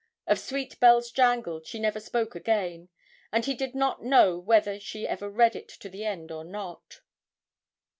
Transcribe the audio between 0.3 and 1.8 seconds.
'Sweet Bells Jangled' she